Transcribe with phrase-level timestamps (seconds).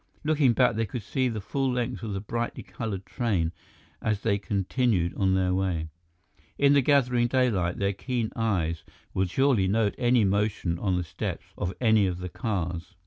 [0.23, 3.51] Looking back, they could see the full length of the brightly colored train,
[4.01, 5.89] as they continued on their way.
[6.57, 8.83] In the gathering daylight, their keen eyes
[9.13, 12.95] would surely note any motion on the steps of any of the cars.